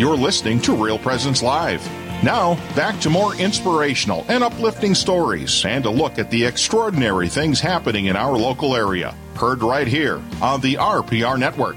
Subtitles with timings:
[0.00, 1.84] You're listening to Real Presence Live.
[2.24, 7.60] Now, back to more inspirational and uplifting stories and a look at the extraordinary things
[7.60, 9.14] happening in our local area.
[9.34, 11.76] Heard right here on the RPR Network.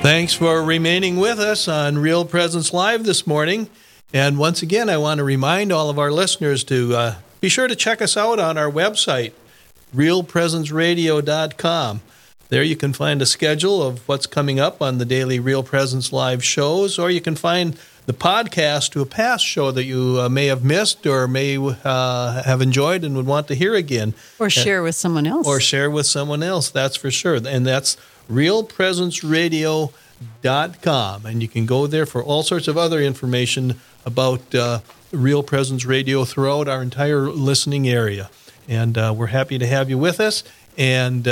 [0.00, 3.68] Thanks for remaining with us on Real Presence Live this morning.
[4.14, 7.68] And once again, I want to remind all of our listeners to uh, be sure
[7.68, 9.34] to check us out on our website,
[9.94, 12.00] realpresenceradio.com.
[12.48, 16.12] There you can find a schedule of what's coming up on the daily Real Presence
[16.12, 20.28] Live shows, or you can find the podcast to a past show that you uh,
[20.28, 24.14] may have missed or may uh, have enjoyed and would want to hear again.
[24.38, 25.44] Or share with someone else.
[25.44, 27.34] Or share with someone else, that's for sure.
[27.34, 27.96] And that's
[28.30, 31.26] realpresenceradio.com.
[31.26, 34.78] And you can go there for all sorts of other information about uh,
[35.10, 38.30] Real Presence Radio throughout our entire listening area.
[38.68, 40.44] And uh, we're happy to have you with us.
[40.78, 41.26] And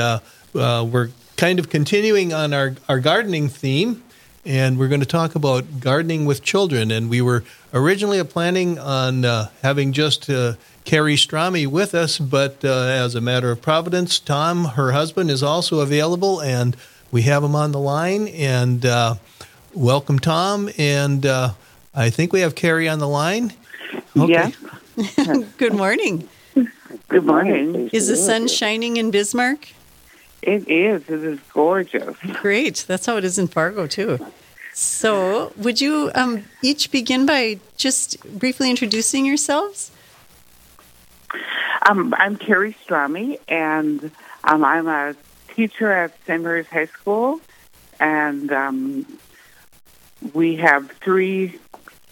[0.55, 4.03] uh, uh we're kind of continuing on our, our gardening theme.
[4.47, 6.91] And we're going to talk about gardening with children.
[6.91, 12.63] And we were originally planning on uh, having just uh, Carrie Stromme with us, but
[12.63, 16.43] as a matter of providence, Tom, her husband, is also available.
[16.43, 16.77] And
[17.11, 18.29] we have him on the line.
[18.29, 18.85] And
[19.73, 20.69] welcome, Tom.
[20.77, 23.55] And I think we have Carrie on the line.
[24.17, 24.33] Okay.
[24.33, 24.51] Yeah.
[25.59, 26.29] Good morning.
[27.09, 27.91] Good morning.
[27.93, 29.69] Is the sun shining in Bismarck?
[30.47, 31.09] It is.
[31.09, 32.17] It is gorgeous.
[32.35, 32.85] Great.
[32.87, 34.19] That's how it is in Fargo, too.
[34.75, 39.91] So, would you um, each begin by just briefly introducing yourselves?
[41.89, 44.11] Um, I'm Carrie Stromme, and
[44.45, 45.15] um, I'm a
[45.55, 46.43] teacher at St.
[46.43, 47.41] Mary's High School,
[47.99, 49.19] and um,
[50.35, 51.59] we have three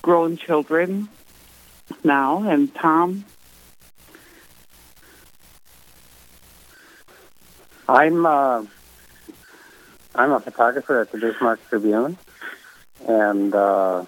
[0.01, 1.09] grown children
[2.03, 3.27] now, and Tom.
[7.89, 8.65] I'm uh,
[10.15, 12.17] I'm a photographer at the Bismarck Tribune,
[13.07, 14.05] and uh,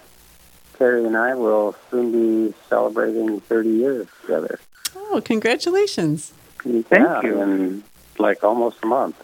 [0.77, 4.59] Carrie and I will soon be celebrating 30 years together.
[4.95, 6.33] Oh, congratulations!
[6.63, 7.41] Thank yeah, you.
[7.41, 7.83] In
[8.17, 9.21] like almost a month.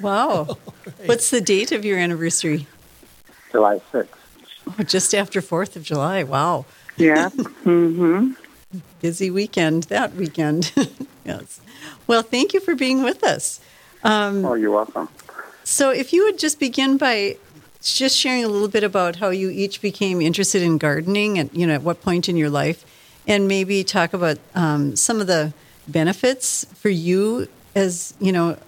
[0.00, 0.58] Wow.
[1.06, 2.66] What's the date of your anniversary?
[3.50, 4.08] July 6th.
[4.66, 6.22] Oh, just after 4th of July.
[6.24, 6.66] Wow.
[6.96, 7.28] Yeah.
[7.64, 8.32] mm-hmm.
[9.00, 10.72] Busy weekend that weekend.
[11.24, 11.60] yes.
[12.06, 13.60] Well, thank you for being with us.
[14.04, 15.08] Um, oh, you're welcome.
[15.64, 17.38] So, if you would just begin by
[17.82, 21.66] just sharing a little bit about how you each became interested in gardening and, you
[21.66, 22.84] know, at what point in your life,
[23.26, 25.52] and maybe talk about um, some of the
[25.88, 28.58] benefits for you as, you know,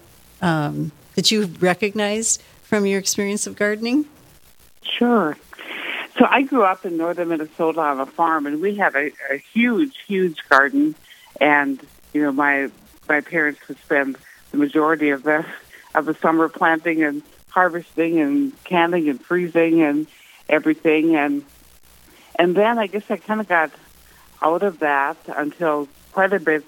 [0.41, 4.07] um, that you've recognized from your experience of gardening?
[4.83, 5.37] Sure.
[6.19, 9.37] So I grew up in northern Minnesota on a farm, and we had a, a
[9.53, 10.95] huge, huge garden.
[11.41, 12.71] And you know, my
[13.09, 14.17] my parents would spend
[14.57, 15.45] the majority of the
[15.95, 20.07] of the summer planting and harvesting and canning and freezing and
[20.49, 21.15] everything.
[21.17, 21.45] And
[22.39, 23.71] and then I guess I kind of got
[24.43, 26.65] out of that until quite a bit,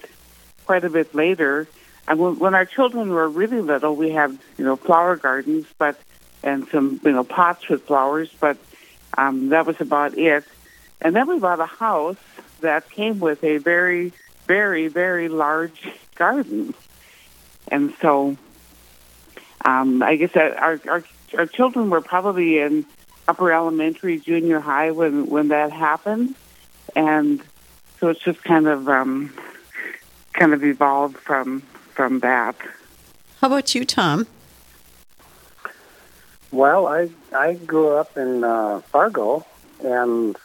[0.65, 1.67] quite a bit later.
[2.07, 5.99] And when, when our children were really little, we had you know flower gardens, but
[6.43, 8.57] and some you know pots with flowers, but
[9.17, 10.43] um, that was about it.
[11.01, 12.17] And then we bought a house
[12.61, 14.11] that came with a very,
[14.45, 16.73] very, very large garden.
[17.71, 18.37] And so
[19.65, 21.03] um, I guess that our, our
[21.37, 22.85] our children were probably in
[23.27, 26.35] upper elementary, junior high when when that happened,
[26.95, 27.41] and
[27.99, 29.33] so it's just kind of um,
[30.33, 31.61] kind of evolved from
[31.93, 32.55] from that.
[33.41, 34.27] How about you, Tom?
[36.51, 39.45] Well, I I grew up in uh, Fargo,
[39.83, 40.35] and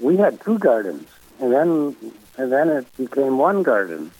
[0.00, 1.08] we had two gardens,
[1.40, 1.96] and then
[2.38, 4.10] and then it became one garden,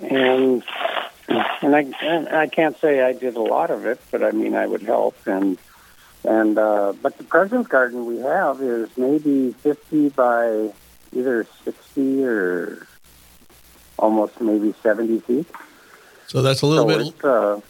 [0.00, 0.62] and
[1.62, 4.54] and I and I can't say I did a lot of it, but I mean
[4.54, 5.58] I would help and
[6.24, 10.72] and uh, but the present garden we have is maybe fifty by
[11.12, 12.86] either sixty or
[13.98, 15.46] almost maybe seventy feet.
[16.26, 17.24] So that's a little so bit.
[17.24, 17.60] Uh,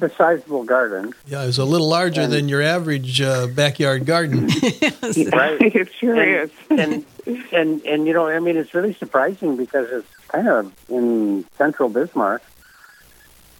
[0.00, 1.12] a sizable garden.
[1.26, 4.46] Yeah, it's a little larger and, than your average uh, backyard garden.
[4.46, 4.52] right.
[5.02, 6.50] it sure and, is.
[6.70, 7.04] and
[7.52, 11.88] and and you know, I mean, it's really surprising because it's kind of in central
[11.88, 12.42] Bismarck.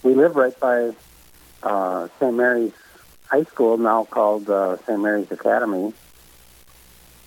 [0.03, 0.93] We live right by
[1.63, 2.35] uh, St.
[2.35, 2.73] Mary's
[3.27, 4.99] High School, now called uh, St.
[5.01, 5.93] Mary's Academy,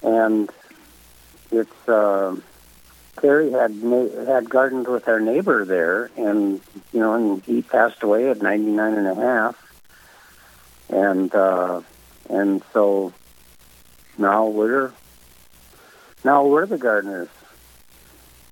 [0.02, 0.50] and
[1.52, 1.88] it's.
[1.88, 2.36] Uh,
[3.22, 3.72] Carrie had
[4.28, 6.60] had gardened with our neighbor there, and
[6.92, 9.74] you know, and he passed away at ninety nine and a half,
[10.90, 11.82] and uh,
[12.30, 13.14] and so
[14.18, 14.92] now we're
[16.24, 17.30] now we're the gardeners,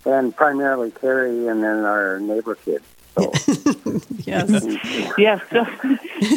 [0.05, 2.83] and primarily Carrie, and then our neighbor kid.
[3.15, 3.31] So
[4.25, 5.13] Yes.
[5.17, 5.41] yes.
[5.49, 5.65] So,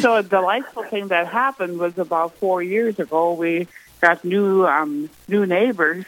[0.01, 3.33] so a delightful thing that happened was about four years ago.
[3.33, 3.67] We
[4.01, 6.05] got new um, new neighbors,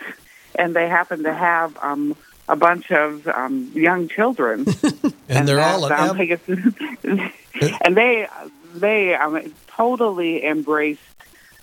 [0.55, 2.15] and they happened to have um,
[2.49, 4.65] a bunch of um, young children,
[5.29, 8.27] And, they're all that, an um, ab- I guess- and they
[8.75, 11.01] they um, totally embraced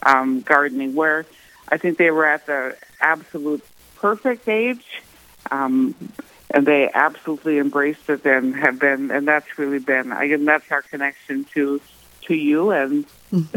[0.02, 0.94] um, gardening.
[0.94, 1.26] Where
[1.68, 3.64] I think they were at the absolute
[3.96, 4.84] perfect age.
[5.50, 5.94] Um,
[6.50, 10.70] and they absolutely embraced it and have been, and that's really been, I guess that's
[10.70, 11.80] our connection to
[12.22, 13.04] to you, and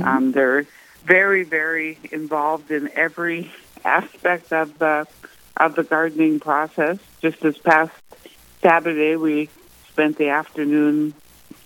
[0.02, 0.66] um, they're
[1.06, 3.52] very, very involved in every
[3.86, 5.08] aspect of the
[5.56, 6.98] of the gardening process.
[7.22, 7.94] Just this past
[8.62, 9.50] Saturday, we
[9.90, 11.14] spent the afternoon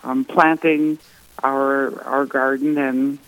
[0.03, 0.99] um, planting
[1.43, 3.19] our our garden, and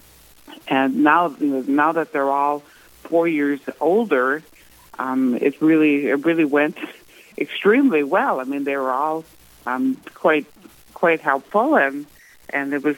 [0.68, 2.60] and now you know, now that they're all
[3.04, 4.44] four years older,
[5.00, 6.78] um, it really it really went
[7.38, 8.40] extremely well.
[8.40, 9.26] I mean, they were all
[9.66, 10.46] um, quite
[10.94, 12.06] quite helpful, and
[12.50, 12.98] and it was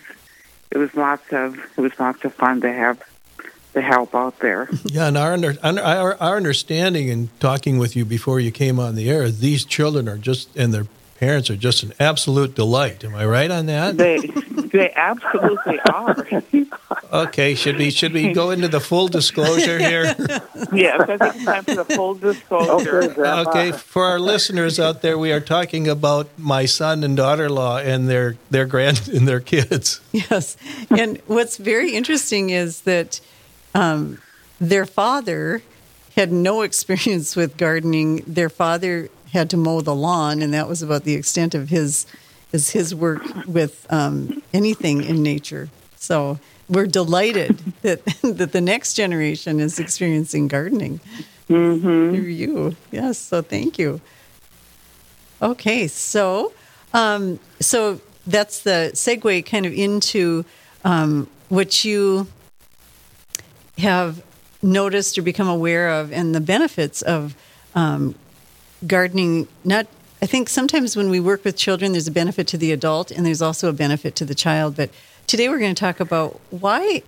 [0.72, 3.02] it was lots of it was lots of fun to have
[3.74, 4.70] the help out there.
[4.86, 8.96] Yeah, and our, under, our our understanding in talking with you before you came on
[8.96, 13.04] the air, these children are just and their parents are just an absolute delight.
[13.04, 13.98] Am I right on that?
[13.98, 16.28] They they absolutely are.
[17.12, 20.04] Okay, should we should we go into the full disclosure here?
[20.74, 23.04] yes, I think it's time for the full disclosure.
[23.04, 27.78] Okay, Okay, for our listeners out there, we are talking about my son and daughter-in-law
[27.78, 30.02] and their their grand and their kids.
[30.12, 30.58] Yes.
[30.90, 33.22] And what's very interesting is that
[33.74, 34.22] um,
[34.60, 35.62] their father
[36.16, 38.24] had no experience with gardening.
[38.28, 42.08] Their father had to mow the lawn, and that was about the extent of his
[42.52, 45.70] is his work with um, anything in nature.
[45.98, 46.40] So
[46.70, 51.00] we're delighted that that the next generation is experiencing gardening
[51.48, 52.76] through you.
[52.92, 53.20] Yes.
[53.20, 54.02] So thank you.
[55.42, 56.54] Okay, so
[56.94, 60.46] um, so that's the segue kind of into
[60.84, 62.28] um, what you
[63.78, 64.24] have
[64.62, 67.36] noticed or become aware of, and the benefits of
[67.76, 68.16] um,
[68.88, 69.48] gardening.
[69.64, 69.88] Not,
[70.22, 73.26] I think sometimes when we work with children, there's a benefit to the adult, and
[73.26, 74.76] there's also a benefit to the child.
[74.76, 74.90] But
[75.28, 77.04] today we're going to talk about why.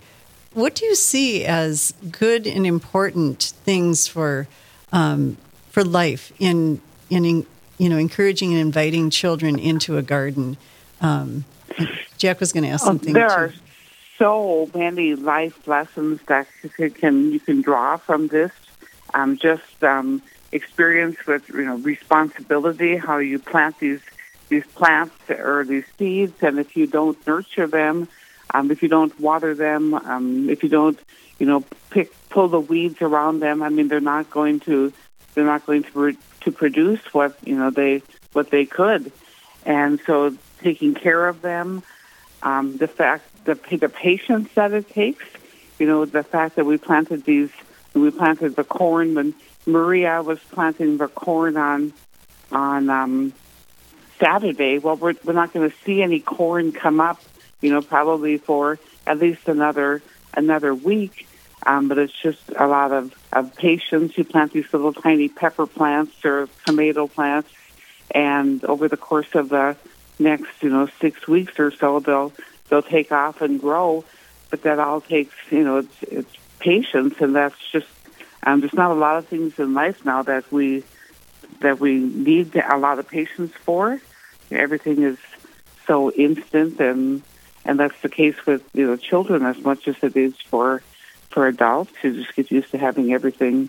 [0.54, 4.48] What do you see as good and important things for
[4.92, 5.36] um,
[5.70, 6.80] for life in
[7.10, 7.46] in
[7.76, 10.56] you know encouraging and inviting children into a garden?
[11.00, 11.44] Um,
[12.16, 13.12] Jack was going to ask Oh, something.
[13.12, 13.34] there too.
[13.34, 13.52] are
[14.16, 18.50] so many life lessons that you can you can draw from this.
[19.14, 20.22] Um, just um,
[20.52, 24.00] experience with you know responsibility, how you plant these
[24.48, 28.08] these plants or these seeds, and if you don't nurture them,
[28.54, 30.98] um, if you don't water them, um, if you don't
[31.38, 34.92] you know pick pull the weeds around them, I mean they're not going to
[35.34, 36.12] they're not going to pro-
[36.42, 38.02] to produce what you know they
[38.32, 39.12] what they could,
[39.64, 41.82] and so taking care of them
[42.42, 45.24] um, the fact the the patience that it takes.
[45.78, 47.50] You know, the fact that we planted these,
[47.94, 49.34] we planted the corn when
[49.68, 51.92] Maria was planting the corn on
[52.50, 53.32] on um,
[54.18, 54.78] Saturday.
[54.78, 57.20] Well, we're we're not going to see any corn come up.
[57.60, 60.02] You know, probably for at least another
[60.34, 61.26] another week.
[61.66, 64.16] Um, but it's just a lot of, of patience.
[64.16, 67.50] You plant these little tiny pepper plants or tomato plants,
[68.12, 69.76] and over the course of the
[70.18, 72.32] next, you know, six weeks or so, they'll
[72.68, 74.04] they'll take off and grow.
[74.50, 77.88] But that all takes, you know, it's it's patience, and that's just
[78.48, 80.82] um, there's not a lot of things in life now that we
[81.60, 84.00] that we need a lot of patience for.
[84.50, 85.18] Everything is
[85.86, 87.22] so instant, and
[87.66, 90.82] and that's the case with you know children as much as it is for
[91.28, 93.68] for adults who just get used to having everything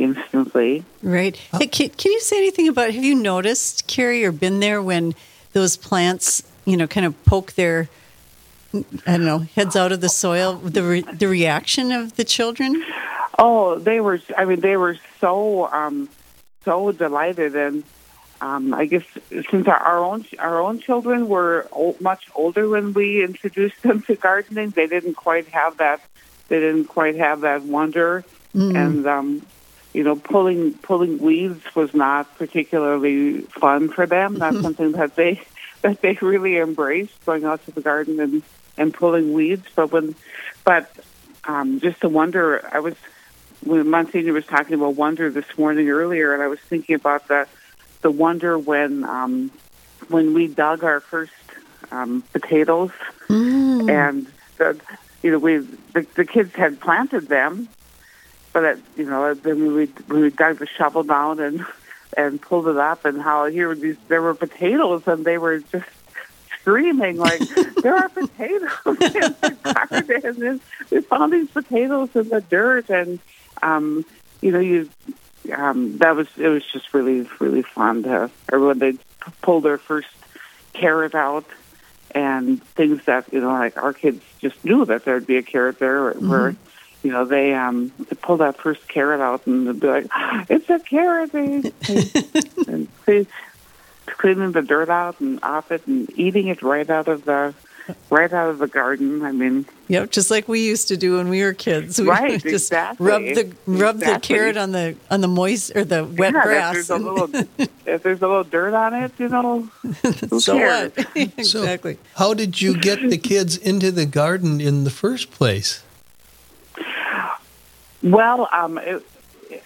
[0.00, 0.84] instantly.
[1.00, 1.36] Right.
[1.36, 2.90] Hey, can, can you say anything about?
[2.90, 5.14] Have you noticed, Carrie, or been there when
[5.52, 7.88] those plants, you know, kind of poke their,
[8.74, 10.54] I don't know, heads out of the soil?
[10.56, 12.84] The re, the reaction of the children.
[13.38, 14.20] Oh, they were.
[14.36, 16.08] I mean, they were so um,
[16.64, 17.84] so delighted, and
[18.40, 19.04] um, I guess
[19.50, 24.02] since our, our own our own children were o- much older when we introduced them
[24.02, 26.00] to gardening, they didn't quite have that.
[26.48, 28.24] They didn't quite have that wonder,
[28.76, 29.46] and um,
[29.92, 34.38] you know, pulling pulling weeds was not particularly fun for them.
[34.38, 35.40] Not something that they
[35.82, 38.42] that they really embraced going out to the garden and
[38.76, 39.66] and pulling weeds.
[39.74, 40.14] But when,
[40.64, 40.90] but
[41.44, 42.94] um, just the wonder, I was
[43.64, 47.46] when Monsignor was talking about wonder this morning earlier, and I was thinking about the
[48.02, 49.50] the wonder when um,
[50.08, 51.32] when we dug our first
[51.90, 52.92] um, potatoes,
[53.88, 54.80] and the,
[55.22, 57.68] you know we the, the kids had planted them,
[58.52, 61.64] but it, you know then we we dug the shovel down and
[62.16, 65.58] and pulled it up, and how here were these there were potatoes, and they were
[65.58, 65.88] just
[66.60, 67.40] screaming like
[67.82, 70.36] there are potatoes in the garden.
[70.36, 70.60] And
[70.90, 73.18] we found these potatoes in the dirt and
[73.62, 74.04] um
[74.40, 74.88] you know you
[75.56, 78.94] um that was it was just really really fun to or when they
[79.42, 80.08] pull their first
[80.72, 81.44] carrot out
[82.12, 85.78] and things that you know like our kids just knew that there'd be a carrot
[85.78, 86.28] there Mm-hmm.
[86.28, 86.56] where
[87.02, 90.06] you know they um they pull that first carrot out and they'd be like
[90.48, 92.10] it's a carrot they, they,
[92.66, 93.26] and they
[94.06, 97.54] cleaning the dirt out and off it and eating it right out of the
[98.10, 101.30] right out of the garden i mean Yep, just like we used to do when
[101.30, 101.98] we were kids.
[102.02, 103.06] We Right, would just exactly.
[103.06, 106.76] rub the rub the carrot on the on the moist or the wet yeah, grass.
[106.76, 107.30] if there's a little
[107.86, 109.62] if there's a little dirt on it you know
[110.28, 110.92] who so cares?
[110.94, 111.06] what?
[111.46, 111.96] So, exactly.
[112.16, 115.82] how did you get the kids into the garden in the first place?
[118.02, 119.02] Well, um, it,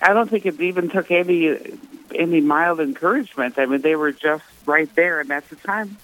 [0.01, 1.59] I don't think it even took any
[2.15, 3.59] any mild encouragement.
[3.59, 5.97] I mean, they were just right there, and at the time,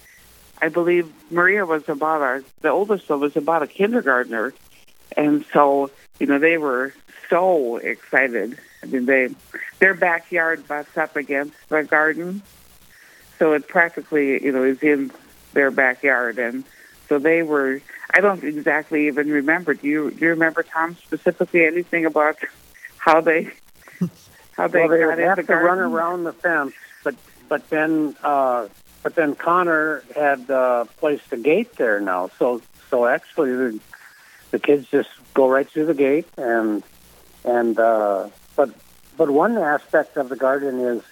[0.61, 4.55] I believe Maria was about a the oldest one was about a kindergartner,
[5.17, 6.93] and so you know they were
[7.31, 8.59] so excited.
[8.83, 9.29] I mean, they
[9.79, 12.43] their backyard butts up against the garden,
[13.39, 15.13] so it practically you know is in
[15.53, 16.65] their backyard, and
[17.09, 17.81] so they were.
[18.11, 19.75] I don't exactly even remember.
[19.75, 22.37] Do you do you remember Tom specifically anything about
[22.97, 23.51] how they
[24.53, 26.75] how they well, they got would have to run around the fence,
[27.05, 27.15] but
[27.49, 28.69] but then uh,
[29.09, 32.29] but then Connor had uh, placed a gate there now.
[32.39, 32.61] So
[32.91, 33.81] so actually the
[34.51, 36.83] the kids just go right through the gate and
[37.43, 38.69] and uh, but
[39.17, 41.03] but one aspect of the garden is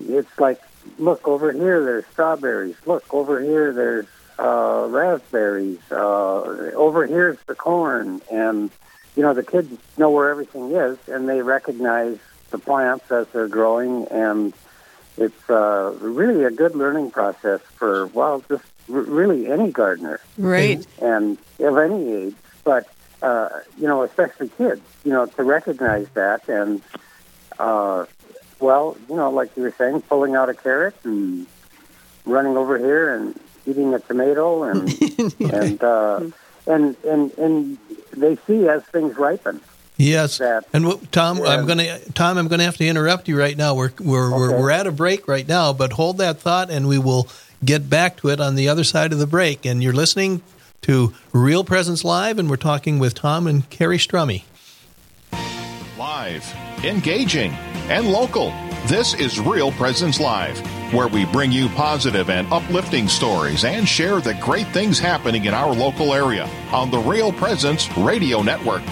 [0.00, 0.60] it's like
[0.98, 2.74] look over here there's strawberries.
[2.86, 4.06] Look over here there's
[4.36, 5.78] uh, raspberries.
[5.92, 8.20] Uh, over here's the corn.
[8.32, 8.68] And
[9.14, 12.18] you know the kids know where everything is and they recognize
[12.50, 14.52] the plants as they're growing and
[15.16, 20.84] it's uh, really a good learning process for well just r- really any gardener Right.
[21.00, 22.88] and of any age, but
[23.22, 26.82] uh, you know, especially kids, you know, to recognize that and
[27.58, 28.04] uh,
[28.60, 31.46] well, you know, like you were saying, pulling out a carrot and
[32.26, 34.98] running over here and eating a tomato and
[35.40, 36.20] and uh,
[36.66, 37.78] and and and
[38.16, 39.60] they see as things ripen.
[39.96, 41.44] Yes, That- and what, Tom, Yeah.
[41.50, 43.74] I'm gonna Tom, I'm gonna have to interrupt you right now.
[43.74, 46.98] We're we're, we're we're at a break right now, but hold that thought, and we
[46.98, 47.28] will
[47.64, 49.64] get back to it on the other side of the break.
[49.64, 50.42] And you're listening
[50.82, 54.42] to Real Presence Live, and we're talking with Tom and Carrie Stromme.
[55.96, 56.44] Live,
[56.82, 57.52] engaging,
[57.88, 58.52] and local.
[58.86, 60.58] This is Real Presence Live,
[60.92, 65.54] where we bring you positive and uplifting stories and share the great things happening in
[65.54, 68.82] our local area on the Real Presence Radio Network.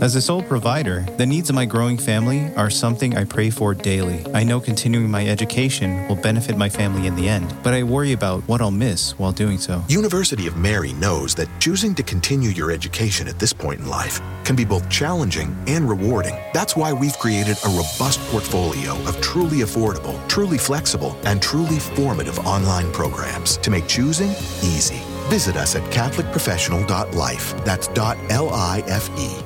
[0.00, 3.74] As a sole provider, the needs of my growing family are something I pray for
[3.74, 4.24] daily.
[4.34, 8.12] I know continuing my education will benefit my family in the end, but I worry
[8.12, 9.82] about what I'll miss while doing so.
[9.88, 14.20] University of Mary knows that choosing to continue your education at this point in life
[14.44, 16.36] can be both challenging and rewarding.
[16.52, 22.38] That's why we've created a robust portfolio of truly affordable, truly flexible, and truly formative
[22.40, 24.30] online programs to make choosing
[24.62, 25.00] easy.
[25.28, 27.64] Visit us at CatholicProfessional.life.
[27.64, 29.45] That's dot L I F E.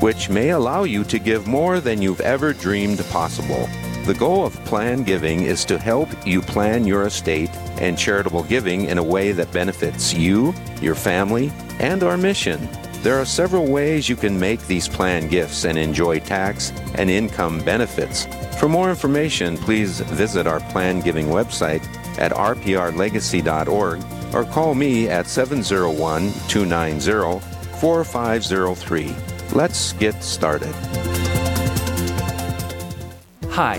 [0.00, 3.68] which may allow you to give more than you've ever dreamed possible.
[4.04, 7.48] The goal of plan giving is to help you plan your estate
[7.80, 12.68] and charitable giving in a way that benefits you, your family, and our mission.
[13.02, 17.60] There are several ways you can make these plan gifts and enjoy tax and income
[17.60, 18.26] benefits.
[18.58, 21.84] For more information, please visit our plan giving website
[22.18, 24.02] at rprlegacy.org
[24.34, 27.40] or call me at 701 290
[27.78, 29.33] 4503.
[29.52, 30.74] Let's get started.
[33.50, 33.78] Hi,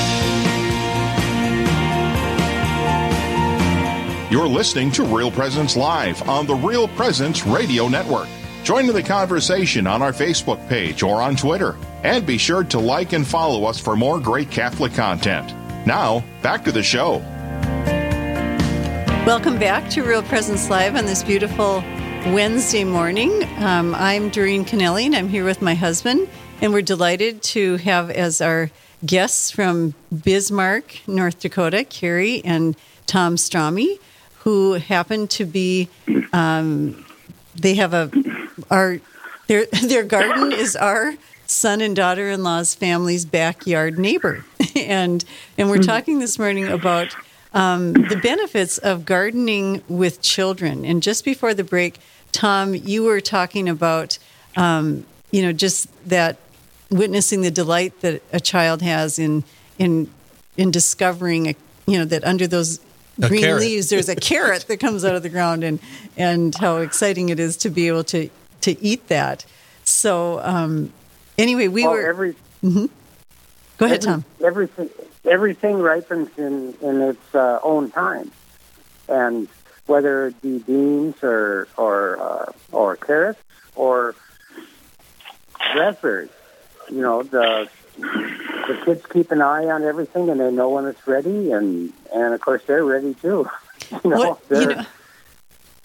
[4.31, 8.29] You're listening to Real Presence Live on the Real Presence Radio Network.
[8.63, 11.75] Join in the conversation on our Facebook page or on Twitter.
[12.03, 15.53] And be sure to like and follow us for more great Catholic content.
[15.85, 17.17] Now, back to the show.
[19.25, 21.83] Welcome back to Real Presence Live on this beautiful
[22.27, 23.43] Wednesday morning.
[23.57, 26.29] Um, I'm Doreen Kennelly, and I'm here with my husband,
[26.61, 28.71] and we're delighted to have as our
[29.05, 33.99] guests from Bismarck, North Dakota, Carrie and Tom Stromme
[34.43, 35.89] who happen to be
[36.33, 37.05] um,
[37.55, 38.11] they have a
[38.69, 38.99] our
[39.47, 44.45] their their garden is our son and daughter-in-law's family's backyard neighbor.
[44.73, 45.25] And
[45.57, 47.13] and we're talking this morning about
[47.53, 50.85] um, the benefits of gardening with children.
[50.85, 51.99] And just before the break
[52.31, 54.17] tom you were talking about
[54.55, 56.37] um, you know just that
[56.89, 59.43] witnessing the delight that a child has in
[59.77, 60.09] in
[60.55, 61.55] in discovering a,
[61.85, 62.79] you know that under those
[63.27, 63.61] green carrot.
[63.61, 65.79] leaves there's a carrot that comes out of the ground and
[66.17, 68.29] and how exciting it is to be able to
[68.61, 69.45] to eat that.
[69.83, 70.91] So um
[71.37, 72.89] anyway we Oh, were every mhm
[73.77, 74.25] go ahead every- tom.
[74.43, 74.89] Everything,
[75.25, 78.31] everything ripens in in its uh, own time,
[79.07, 79.47] and
[79.87, 83.39] whether it be beans or or uh, or carrots
[83.75, 84.15] or
[85.75, 86.29] raspberries,
[86.89, 87.67] you know the
[88.01, 92.33] the kids keep an eye on everything, and they know when it's ready, and and
[92.33, 93.49] of course they're ready too.
[94.03, 94.85] You know, What- they're, you know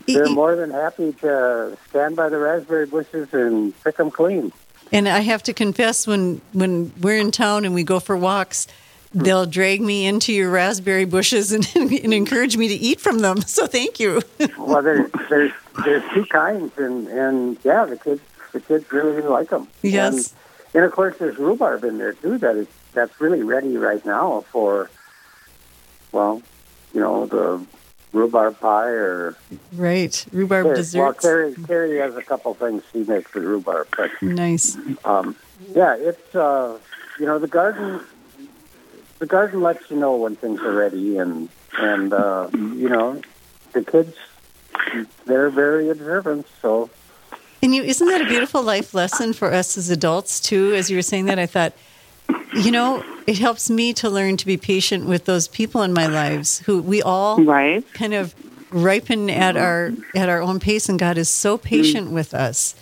[0.07, 4.53] they're e- more than happy to stand by the raspberry bushes and pick them clean.
[4.93, 8.69] And I have to confess, when when we're in town and we go for walks,
[9.13, 13.41] they'll drag me into your raspberry bushes and, and encourage me to eat from them.
[13.47, 14.23] So thank you.
[14.59, 15.53] well, there's there's
[15.85, 18.21] there's two kinds, and and yeah, the kids
[18.53, 19.67] the kids really like them.
[19.83, 20.15] Yes.
[20.15, 20.33] and,
[20.77, 22.37] and of course there's rhubarb in there too.
[22.39, 24.91] That is that's really ready right now for,
[26.13, 26.43] well,
[26.93, 27.65] you know the
[28.13, 29.37] rhubarb pie or
[29.73, 31.21] right, rhubarb Well, desserts.
[31.23, 34.77] Carrie Carrie has a couple things she makes with rhubarb, but nice.
[35.05, 35.35] um,
[35.75, 36.79] yeah, it's uh,
[37.19, 38.01] you know the garden.
[39.19, 41.49] The garden lets you know when things are ready, and
[41.79, 43.23] and uh, you know
[43.73, 44.15] the kids
[45.25, 46.47] they're very observant.
[46.61, 46.91] So
[47.63, 50.75] And you, isn't that a beautiful life lesson for us as adults too?
[50.75, 51.73] As you were saying that, I thought,
[52.55, 56.07] you know, it helps me to learn to be patient with those people in my
[56.07, 57.85] lives who we all Right.
[57.95, 58.35] kind of
[58.71, 62.75] ripen at our at our own pace, and God is so patient with us.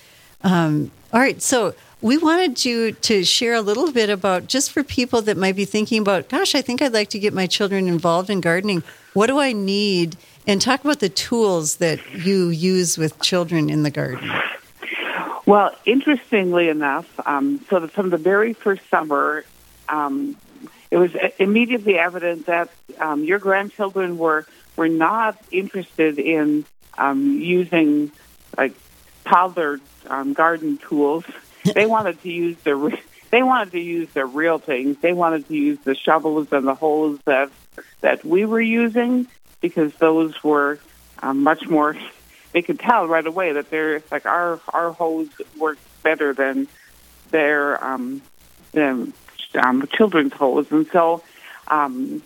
[0.43, 4.83] Um, all right, so we wanted you to share a little bit about just for
[4.83, 7.87] people that might be thinking about, gosh, I think I'd like to get my children
[7.89, 8.83] involved in gardening.
[9.15, 10.17] What do I need?
[10.47, 14.31] And talk about the tools that you use with children in the garden.
[15.46, 19.44] Well, interestingly enough, um, so that from the very first summer,
[19.88, 20.37] um,
[20.90, 26.64] it was immediately evident that um, your grandchildren were were not interested in
[26.96, 28.11] um, using
[28.57, 28.74] like
[29.24, 31.24] toddler um, garden tools.
[31.64, 34.98] They wanted to use the re- they wanted to use the real things.
[34.98, 37.50] They wanted to use the shovels and the hoes that
[38.02, 39.26] that we were using
[39.62, 40.78] because those were
[41.22, 41.96] um, much more.
[42.55, 46.69] They could tell right away that they're like our our hose works better than
[47.33, 48.23] their um,
[48.71, 49.12] than,
[49.57, 51.25] um, children's hose, and so
[51.67, 52.23] um,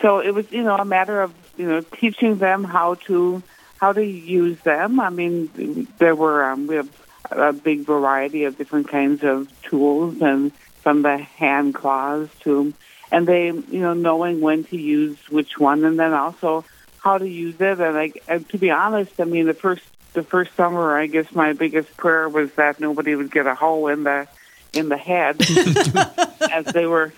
[0.00, 3.42] so it was you know a matter of you know teaching them how to
[3.80, 5.00] how to use them.
[5.00, 6.88] I mean, there were um, we have
[7.32, 12.72] a big variety of different kinds of tools, and from the hand claws to,
[13.10, 16.64] and they you know knowing when to use which one, and then also
[17.02, 17.80] how to use it.
[17.80, 21.32] And like and to be honest, I mean the first the first summer, I guess
[21.32, 24.28] my biggest prayer was that nobody would get a hole in the
[24.72, 25.40] in the head
[26.50, 27.12] as they were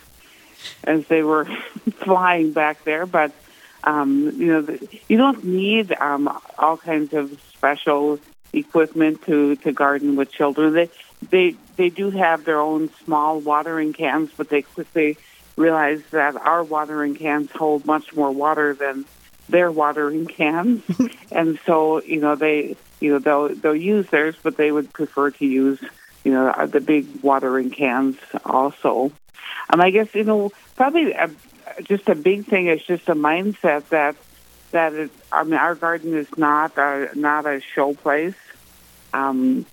[0.85, 1.45] as they were
[1.97, 3.07] flying back there.
[3.07, 3.33] But
[3.85, 8.19] um, you know, the, you don't need um, all kinds of special
[8.53, 10.73] equipment to to garden with children.
[10.73, 10.91] They
[11.31, 15.19] they they do have their own small watering cans, but they quickly
[15.57, 19.05] realize that our watering cans hold much more water than
[19.49, 20.83] their watering cans,
[21.31, 25.31] and so you know they you know they'll they'll use theirs, but they would prefer
[25.31, 25.81] to use
[26.25, 29.13] you know the big watering cans also.
[29.71, 31.31] And I guess you know probably a,
[31.83, 34.17] just a big thing is just a mindset that
[34.71, 38.35] that it, I mean our garden is not a, not a show place.
[39.13, 39.67] Um,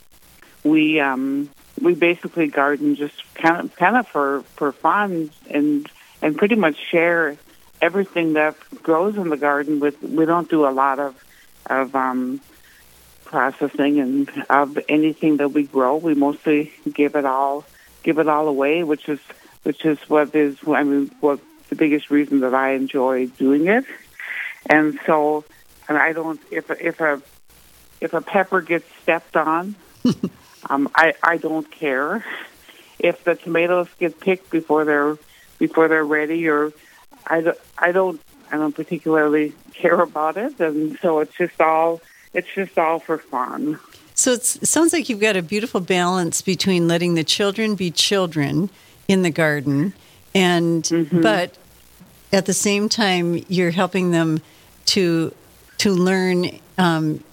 [0.63, 1.49] we um,
[1.81, 5.89] we basically garden just kind of kind of for for fun and
[6.21, 7.37] and pretty much share
[7.81, 9.79] everything that grows in the garden.
[9.79, 11.15] With we don't do a lot of
[11.65, 12.41] of um,
[13.25, 15.97] processing and of anything that we grow.
[15.97, 17.65] We mostly give it all
[18.03, 19.19] give it all away, which is
[19.63, 21.39] which is what is I mean what
[21.69, 23.85] the biggest reason that I enjoy doing it.
[24.69, 25.43] and so
[25.87, 27.21] and I don't if if a
[27.99, 29.75] if a pepper gets stepped on,
[30.69, 32.25] um, I I don't care.
[32.99, 35.17] If the tomatoes get picked before they're
[35.57, 36.71] before they're ready, or
[37.27, 42.01] I don't I don't I don't particularly care about it, and so it's just all
[42.33, 43.79] it's just all for fun.
[44.13, 48.69] So it sounds like you've got a beautiful balance between letting the children be children
[49.07, 49.93] in the garden,
[50.35, 51.21] and Mm-hmm.
[51.21, 51.57] but
[52.33, 54.41] at the same time you're helping them
[54.85, 55.33] to
[55.79, 57.23] to learn um,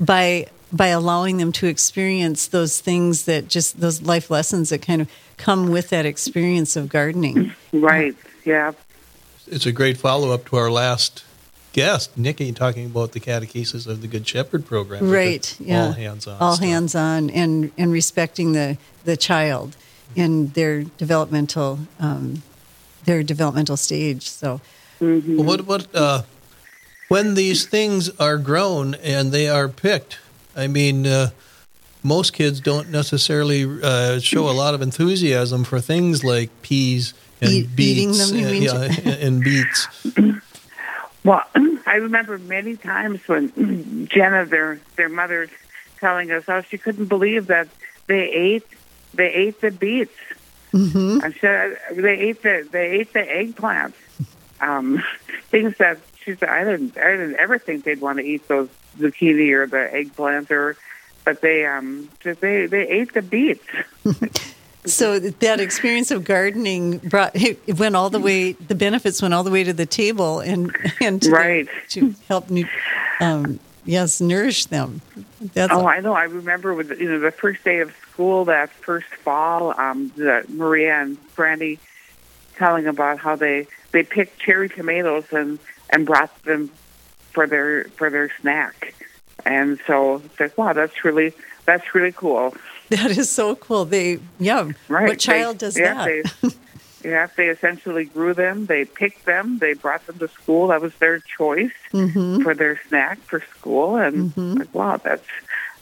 [0.00, 5.00] by by allowing them to experience those things that just those life lessons that kind
[5.00, 7.54] of come with that experience of gardening.
[7.72, 8.14] Right?
[8.44, 8.72] Yeah.
[9.50, 11.24] It's a great follow up to our last
[11.72, 15.08] guest, Nikki, talking about the catechesis of the Good Shepherd program.
[15.10, 16.36] right yeah All hands on.
[16.40, 16.64] all stuff.
[16.66, 19.76] hands on and and respecting the the child
[20.16, 22.42] in their developmental um,
[23.04, 24.60] their developmental stage so
[25.00, 26.22] Well, what what uh,
[27.08, 30.18] when these things are grown and they are picked?
[30.56, 31.30] I mean, uh,
[32.02, 37.50] most kids don't necessarily uh, show a lot of enthusiasm for things like peas and
[37.50, 38.30] Eat- eating beets.
[38.30, 38.62] them, you uh, mean?
[38.62, 39.88] yeah, and beets.
[41.24, 41.42] Well,
[41.86, 45.50] I remember many times when Jenna, their their mother's
[45.98, 47.68] telling us how she couldn't believe that
[48.06, 48.66] they ate
[49.12, 50.14] they ate the beets.
[50.72, 51.18] Mm-hmm.
[51.22, 53.94] I said they ate the they ate the eggplants.
[54.60, 55.02] Um,
[55.50, 58.68] things that she said I didn't I didn't ever think they'd want to eat those
[58.98, 60.76] zucchini or the eggplant or,
[61.24, 63.66] but they um just they they ate the beets.
[64.88, 69.44] so that experience of gardening brought it went all the way the benefits went all
[69.44, 71.68] the way to the table and and to, Right.
[71.90, 72.46] to help
[73.20, 75.00] um, yes nourish them
[75.54, 76.14] that's Oh, I know.
[76.14, 80.44] I remember with you know the first day of school that first fall, um, the
[80.48, 81.78] Maria and Brandy
[82.56, 85.58] telling about how they they picked cherry tomatoes and
[85.90, 86.70] and brought them
[87.32, 88.94] for their for their snack,
[89.46, 91.32] and so it's like wow, that's really
[91.66, 92.54] that's really cool.
[92.96, 95.08] that is so cool they yeah Right?
[95.08, 96.48] what child They- does yeah, that They,
[97.10, 98.66] yeah, they essentially grew them.
[98.66, 99.58] They picked them.
[99.58, 100.66] They brought them to school.
[100.68, 102.42] That was their choice Mm-hmm.
[102.42, 103.96] for their snack for school.
[103.96, 105.26] And like, wow, that's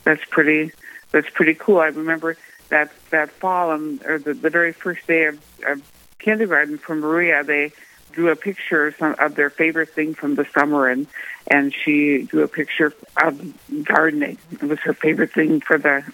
[0.05, 0.73] that's pretty
[1.13, 1.79] that's pretty cool.
[1.81, 2.37] I remember
[2.69, 5.81] that that fall and or the, the very first day of, of
[6.19, 7.73] kindergarten for Maria, they
[8.13, 11.07] drew a picture of, some, of their favorite thing from the summer, and
[11.49, 12.93] and she drew a picture
[13.23, 13.41] of
[13.85, 14.37] gardening.
[14.53, 16.05] It was her favorite thing for the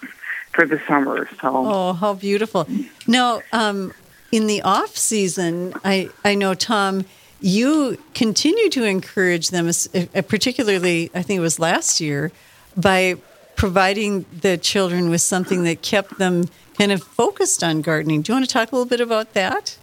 [0.53, 1.29] for the summer.
[1.41, 1.51] So.
[1.53, 2.67] Oh, how beautiful!
[3.07, 3.93] Now, um,
[4.31, 7.05] in the off season, I I know Tom,
[7.41, 12.33] you continue to encourage them, uh, particularly I think it was last year,
[12.77, 13.17] by
[13.57, 18.23] providing the children with something that kept them kind of focused on gardening.
[18.23, 19.77] Do you want to talk a little bit about that?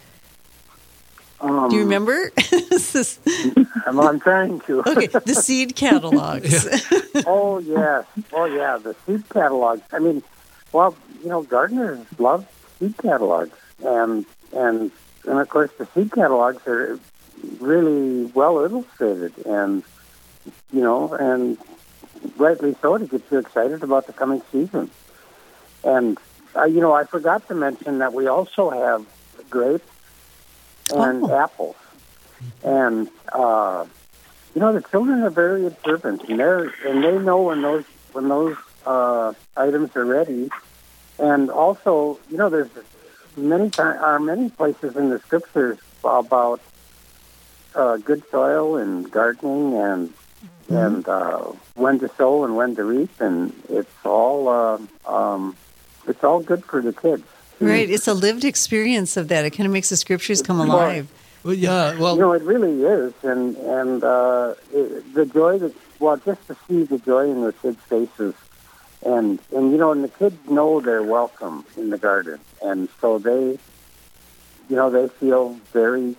[1.42, 2.32] Um, Do you remember?
[2.70, 3.20] This
[3.86, 4.80] I'm, I'm trying to.
[4.82, 6.66] okay, the seed catalogs.
[7.28, 9.82] oh yes, oh yeah, the seed catalogs.
[9.92, 10.24] I mean,
[10.72, 12.48] well, you know, gardeners love
[12.80, 14.92] seed catalogs, and and
[15.26, 17.00] and of course the seed catalogs are
[17.60, 19.84] really well illustrated, and
[20.72, 21.58] you know, and
[22.38, 24.90] rightly so to get you excited about the coming season.
[25.84, 26.18] And
[26.56, 29.06] uh, you know, I forgot to mention that we also have
[29.50, 29.86] grapes
[30.92, 31.36] and Oh.
[31.36, 31.76] apples,
[32.64, 33.86] and uh,
[34.56, 38.28] you know the children are very observant, and they're and they know when those when
[38.28, 40.50] those uh, items are ready.
[41.18, 42.70] And also, you know, there's
[43.36, 46.62] many ti- are many places in the scriptures about
[47.76, 50.14] uh, good soil and gardening and
[50.70, 55.56] and uh, when to sow and when to reap, and it's all uh, um,
[56.08, 57.24] it's all good for the kids.
[57.60, 59.46] right, it's a lived experience of that.
[59.46, 61.08] It kind of makes the scriptures come alive.
[61.44, 61.98] Well, yeah.
[61.98, 66.46] Well, you know, it really is, and and uh, it, the joy that well, just
[66.48, 68.36] to see the joy in the kids' faces,
[69.06, 73.18] and and you know, and the kids know they're welcome in the garden, and so
[73.20, 73.58] they,
[74.70, 76.16] you know, they feel very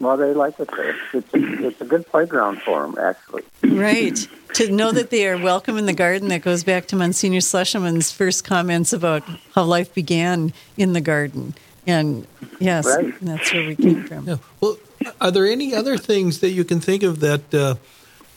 [0.00, 0.16] well.
[0.16, 0.96] They like it there.
[1.12, 3.42] It's a, it's a good playground for them, actually.
[3.62, 4.16] Right.
[4.54, 8.10] to know that they are welcome in the garden, that goes back to Monsignor Schlescheman's
[8.12, 9.22] first comments about
[9.54, 11.54] how life began in the garden.
[11.86, 12.26] And
[12.60, 13.14] yes, Right.
[13.20, 14.26] that's where we came from.
[14.28, 14.36] Yeah.
[14.60, 14.76] Well,
[15.20, 17.74] are there any other things that you can think of that uh,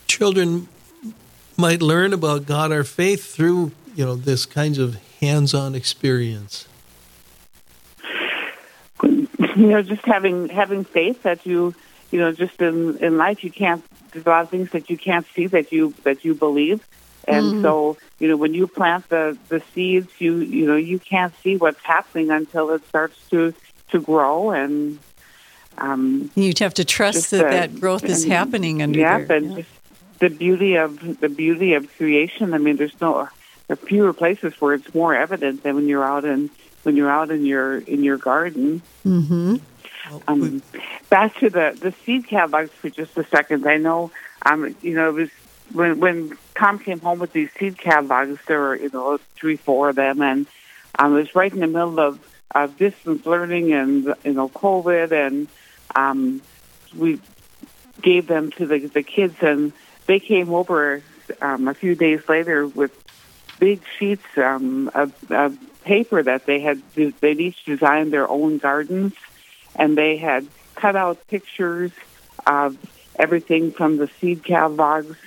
[0.08, 0.68] children
[1.56, 6.68] might learn about God or faith through, you know, this kinds of hands-on experience?
[9.04, 11.74] you know, just having having faith that you,
[12.12, 13.84] you know, just in in life you can't.
[14.12, 16.86] There's a lot of things that you can't see that you that you believe,
[17.28, 21.34] and so you know when you plant the the seeds, you you know you can't
[21.44, 23.54] see what's happening until it starts to
[23.90, 25.00] to grow, and
[25.80, 29.38] um, You'd have to trust that the- that growth is and- happening under yeah, there.
[29.38, 29.70] and just
[30.20, 32.54] the beauty of the beauty of creation.
[32.54, 33.28] I mean, there's no
[33.68, 36.50] there are fewer places where it's more evident than when you're out in
[36.84, 38.82] when you're out in your in your garden.
[39.06, 39.58] Mm-hmm.
[40.28, 40.62] Um,
[41.10, 43.68] back to the the seed catalogs for just a second.
[43.68, 44.12] I know,
[44.46, 45.30] um, you know, it was
[45.74, 48.40] when when Tom came home with these seed catalogs.
[48.48, 50.48] There were you know three, four of them, and
[50.98, 52.20] um, it was right in the middle of
[52.56, 55.48] of distance learning and you know COVID, and
[55.94, 56.42] um,
[56.96, 57.20] we
[58.02, 59.74] gave them to the the kids, and
[60.06, 61.04] they came over
[61.42, 62.92] um, a few days later with
[63.60, 69.14] big sheets um, of, of paper that they had they'd each designed their own gardens,
[69.76, 71.92] and they had cut out pictures
[72.46, 72.78] of
[73.18, 75.18] everything from the seed catalogs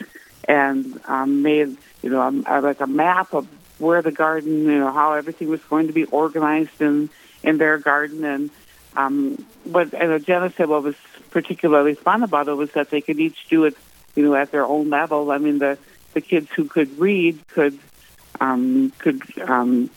[0.47, 3.47] and um, made you know a, like a map of
[3.79, 7.09] where the garden you know how everything was going to be organized in
[7.43, 8.51] in their garden and
[8.97, 10.97] um, what and Jenna said what was
[11.31, 13.77] particularly fun about it was that they could each do it
[14.15, 15.31] you know at their own level.
[15.31, 15.79] I mean the
[16.13, 17.79] the kids who could read could
[18.41, 19.91] um, could um,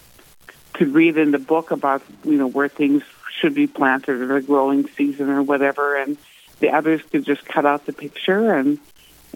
[0.73, 3.03] could read in the book about you know where things
[3.39, 6.17] should be planted or the growing season or whatever, and
[6.59, 8.79] the others could just cut out the picture and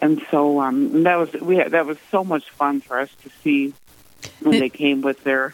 [0.01, 3.09] and so um, and that was we had, that was so much fun for us
[3.23, 3.73] to see
[4.41, 5.53] when they came with their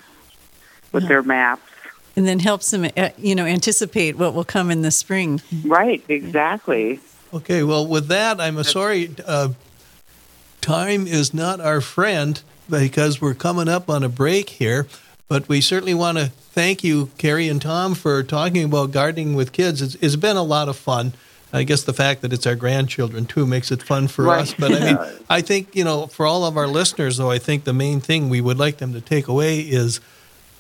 [0.92, 1.72] with their maps.
[2.16, 5.42] and then helps them, uh, you know, anticipate what will come in the spring.
[5.66, 7.00] Right, exactly.
[7.34, 9.10] Okay, well, with that, I'm sorry.
[9.26, 9.50] Uh,
[10.62, 14.88] time is not our friend because we're coming up on a break here.
[15.28, 19.52] But we certainly want to thank you, Carrie and Tom, for talking about gardening with
[19.52, 19.82] kids.
[19.82, 21.14] It's, it's been a lot of fun.
[21.56, 24.42] I guess the fact that it's our grandchildren too makes it fun for Right.
[24.42, 24.54] us.
[24.58, 24.98] But I mean,
[25.30, 28.28] I think you know, for all of our listeners, though, I think the main thing
[28.30, 30.00] we would like them to take away is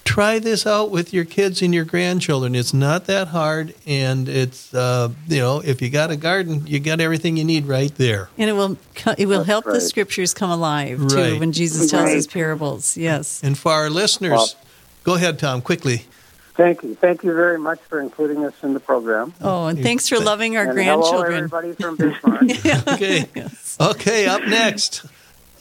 [0.05, 2.55] try this out with your kids and your grandchildren.
[2.55, 6.79] It's not that hard, and it's uh, you know, if you got a garden, you
[6.79, 8.29] got everything you need right there.
[8.37, 8.77] And it will
[9.17, 11.39] it will That's help the scriptures come alive too Right.
[11.39, 12.97] when Jesus tells his parables.
[12.97, 13.41] Yes.
[13.43, 14.49] And for our listeners, Well-
[15.03, 16.05] go ahead, Tom, quickly.
[16.55, 16.93] Thank you.
[16.93, 19.33] Thank you very much for including us in the program.
[19.41, 21.35] Oh, and thanks for loving our and hello, grandchildren.
[21.35, 22.87] everybody from Bismarck.
[22.93, 23.25] Okay.
[23.81, 25.03] Okay, up next.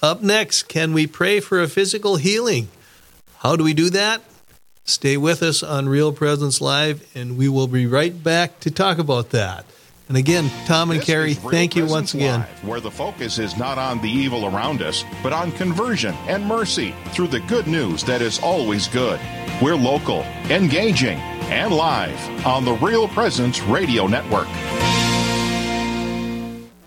[0.02, 2.68] Up next, can we pray for a physical healing?
[3.38, 4.20] How do we do that?
[4.84, 8.98] Stay with us on Real Presence Live, and we will be right back to talk
[8.98, 9.64] about that.
[10.08, 12.40] And again, Tom and This Carrie, thank you once again.
[12.40, 16.44] Live, where the focus is not on the evil around us, but on conversion and
[16.44, 19.20] mercy through the good news that is always good.
[19.62, 21.18] We're local, engaging,
[21.48, 24.48] and live on the Real Presence Radio Network.